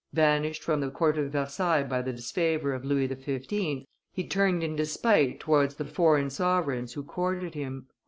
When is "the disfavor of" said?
2.01-2.83